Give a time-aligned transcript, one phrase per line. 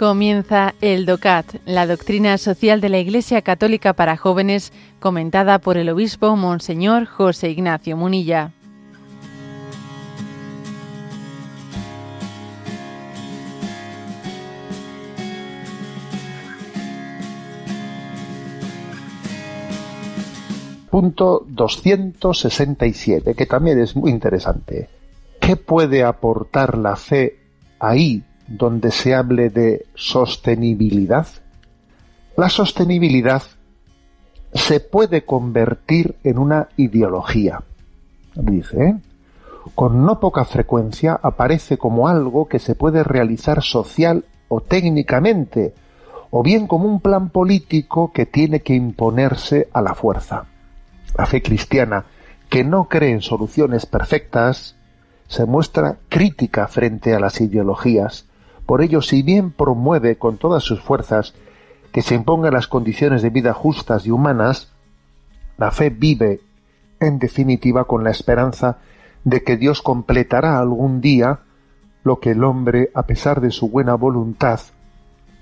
[0.00, 5.90] Comienza el DOCAT, la doctrina social de la Iglesia Católica para jóvenes, comentada por el
[5.90, 8.50] obispo Monseñor José Ignacio Munilla.
[20.88, 24.88] Punto 267, que también es muy interesante.
[25.38, 27.36] ¿Qué puede aportar la fe
[27.78, 31.26] ahí donde se hable de sostenibilidad?
[32.36, 33.42] La sostenibilidad
[34.52, 37.62] se puede convertir en una ideología.
[38.34, 38.96] Dice, ¿eh?
[39.74, 45.74] con no poca frecuencia aparece como algo que se puede realizar social o técnicamente,
[46.30, 50.46] o bien como un plan político que tiene que imponerse a la fuerza.
[51.16, 52.04] La fe cristiana,
[52.48, 54.74] que no cree en soluciones perfectas,
[55.28, 58.26] se muestra crítica frente a las ideologías
[58.70, 61.34] por ello, si bien promueve con todas sus fuerzas
[61.90, 64.70] que se impongan las condiciones de vida justas y humanas,
[65.58, 66.40] la fe vive,
[67.00, 68.78] en definitiva, con la esperanza
[69.24, 71.40] de que Dios completará algún día
[72.04, 74.60] lo que el hombre, a pesar de su buena voluntad,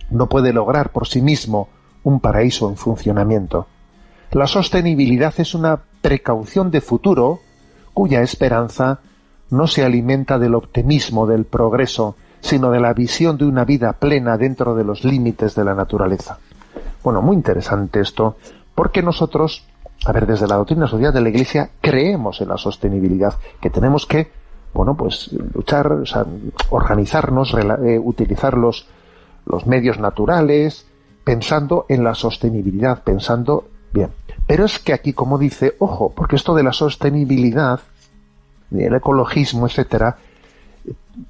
[0.09, 1.69] no puede lograr por sí mismo
[2.05, 3.67] un paraíso en funcionamiento.
[4.31, 7.41] La sostenibilidad es una precaución de futuro
[7.93, 9.01] cuya esperanza
[9.51, 14.37] no se alimenta del optimismo del progreso, sino de la visión de una vida plena
[14.37, 16.39] dentro de los límites de la naturaleza.
[17.03, 18.37] Bueno, muy interesante esto,
[18.75, 19.65] porque nosotros,
[20.05, 24.07] a ver, desde la doctrina social de la Iglesia, creemos en la sostenibilidad, que tenemos
[24.07, 24.31] que,
[24.75, 25.91] bueno, pues luchar,
[26.71, 28.87] organizarnos, eh, utilizar los,
[29.47, 30.87] los medios naturales,
[31.25, 34.11] pensando en la sostenibilidad, pensando bien.
[34.47, 37.81] Pero es que aquí, como dice, ojo, porque esto de la sostenibilidad,
[38.71, 40.17] el ecologismo, etcétera,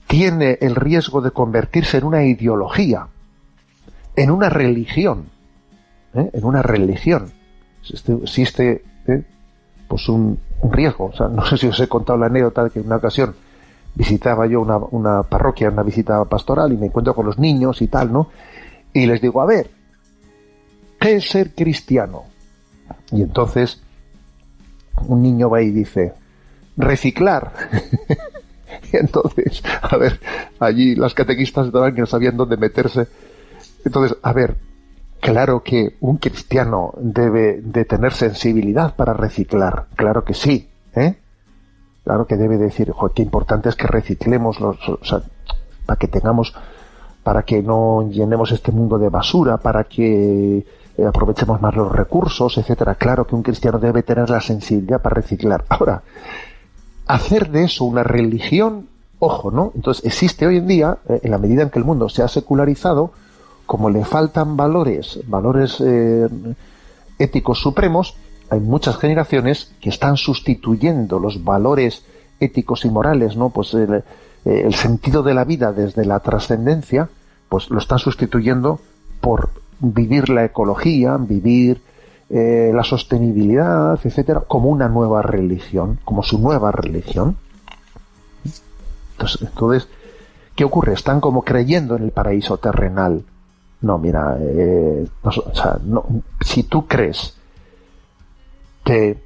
[0.06, 3.06] tiene el riesgo de convertirse en una ideología,
[4.16, 5.26] en una religión,
[6.14, 6.30] ¿eh?
[6.32, 7.30] en una religión.
[8.22, 9.22] Existe, ¿eh?
[9.86, 10.38] pues un,
[10.70, 11.12] riesgo.
[11.30, 13.34] no sé si os he contado la anécdota de que en una ocasión
[13.94, 17.88] visitaba yo una, una parroquia, una visita pastoral y me encuentro con los niños y
[17.88, 18.28] tal, ¿no?
[18.92, 19.70] Y les digo, a ver,
[21.00, 22.24] ¿qué es ser cristiano?
[23.12, 23.80] Y entonces
[25.06, 26.14] un niño va y dice,
[26.76, 27.52] reciclar.
[28.92, 30.20] Entonces, a ver,
[30.58, 33.06] allí las catequistas estaban que no sabían dónde meterse.
[33.84, 34.56] Entonces, a ver,
[35.20, 41.16] claro que un cristiano debe de tener sensibilidad para reciclar, claro que sí, ¿eh?
[42.04, 44.78] Claro que debe decir, qué importante es que reciclemos los,
[45.84, 46.54] para que tengamos,
[47.22, 50.64] para que no llenemos este mundo de basura, para que
[50.98, 52.94] eh, aprovechemos más los recursos, etcétera.
[52.94, 55.66] Claro que un cristiano debe tener la sensibilidad para reciclar.
[55.68, 56.02] Ahora,
[57.08, 58.86] hacer de eso una religión,
[59.18, 59.72] ojo, ¿no?
[59.74, 62.28] Entonces existe hoy en día, eh, en la medida en que el mundo se ha
[62.28, 63.10] secularizado,
[63.66, 66.28] como le faltan valores, valores eh,
[67.18, 68.14] éticos supremos,
[68.50, 72.04] hay muchas generaciones que están sustituyendo los valores
[72.40, 73.50] éticos y morales, ¿no?
[73.50, 74.02] Pues eh,
[74.44, 77.08] el sentido de la vida desde la trascendencia,
[77.48, 78.80] pues lo están sustituyendo
[79.20, 81.80] por vivir la ecología, vivir
[82.30, 87.38] eh, la sostenibilidad, etcétera, como una nueva religión, como su nueva religión.
[89.18, 89.88] Entonces,
[90.54, 90.92] ¿qué ocurre?
[90.92, 93.24] Están como creyendo en el paraíso terrenal.
[93.80, 95.06] No, mira, eh,
[96.40, 97.34] si tú crees
[98.84, 99.16] que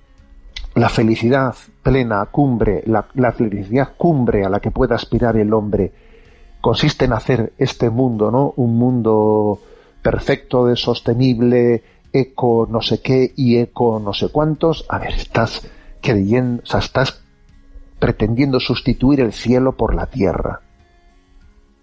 [0.74, 5.92] la felicidad plena, cumbre, la, la, felicidad cumbre a la que pueda aspirar el hombre,
[6.60, 8.54] consiste en hacer este mundo, ¿no?
[8.56, 9.58] Un mundo
[10.02, 14.84] perfecto, sostenible, eco no sé qué y eco no sé cuántos.
[14.88, 15.66] A ver, estás
[16.00, 17.22] creyendo, o sea, estás
[17.98, 20.60] pretendiendo sustituir el cielo por la tierra.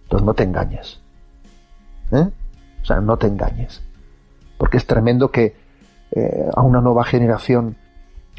[0.03, 0.99] Entonces no te engañes.
[2.11, 2.27] ¿Eh?
[2.81, 3.81] O sea, no te engañes.
[4.57, 5.55] Porque es tremendo que
[6.11, 7.77] eh, a una nueva generación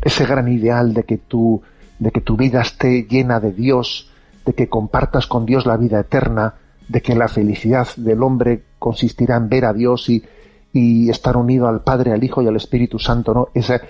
[0.02, 1.62] ese gran ideal de que tu,
[1.98, 4.10] de que tu vida esté llena de Dios,
[4.44, 6.54] de que compartas con Dios la vida eterna,
[6.88, 10.24] de que la felicidad del hombre consistirá en ver a Dios y,
[10.72, 13.48] y estar unido al Padre, al Hijo y al Espíritu Santo, ¿no?
[13.54, 13.80] Esa,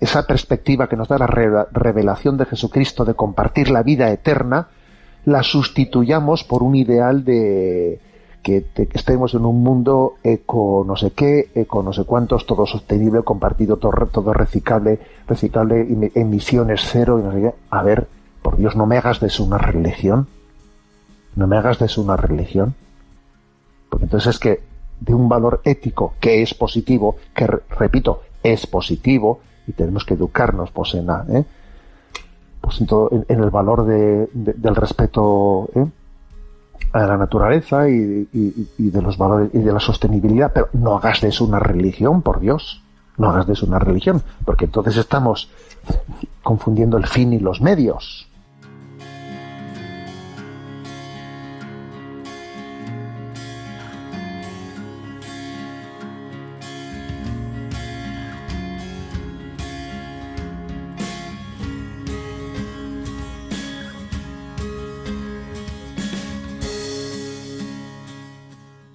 [0.00, 4.68] esa, perspectiva que nos da la revelación de Jesucristo de compartir la vida eterna,
[5.24, 8.00] la sustituyamos por un ideal de
[8.42, 8.64] que,
[8.94, 13.76] estemos en un mundo eco no sé qué, eco no sé cuántos, todo sostenible, compartido,
[13.76, 17.54] todo, todo reciclable, reciclable, emisiones cero, y no sé qué.
[17.70, 18.06] A ver,
[18.42, 20.28] por Dios, no me hagas de eso una religión.
[21.34, 22.74] No me hagas de eso una religión.
[23.90, 24.60] Porque entonces es que
[25.00, 30.70] de un valor ético que es positivo, que repito, es positivo, y tenemos que educarnos
[30.70, 31.44] pues, en, ¿eh?
[32.60, 35.86] pues en, el valor de, del respeto ¿eh?
[36.92, 38.28] a la naturaleza y,
[38.78, 42.40] de los valores y de la sostenibilidad, pero no hagas de eso una religión, por
[42.40, 42.82] Dios.
[43.18, 45.50] No hagas de eso una religión, porque entonces estamos
[46.42, 48.25] confundiendo el fin y los medios.